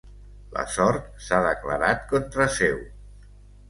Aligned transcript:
La 0.55 0.63
sort 0.77 1.21
s'ha 1.27 1.43
declarat 1.51 2.05
contra 2.15 2.53
seu. 2.61 2.85